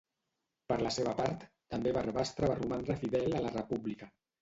[0.73, 1.45] Per la seva part,
[1.75, 4.15] també Barbastre va romandre fidel a la República.